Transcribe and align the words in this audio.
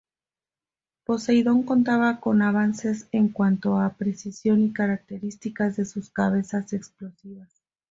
Poseidón 1.03 1.61
contaba 1.61 2.19
con 2.19 2.41
avances 2.41 3.07
en 3.11 3.29
cuanto 3.29 3.79
a 3.79 3.93
precisión 3.93 4.63
y 4.63 4.73
características 4.73 5.75
de 5.77 5.85
sus 5.85 6.09
cabezas 6.09 6.73
explosivas. 6.73 7.53